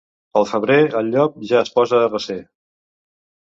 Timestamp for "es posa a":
1.61-2.09